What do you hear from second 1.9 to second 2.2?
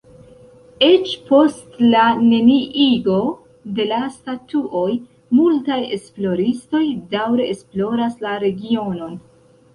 la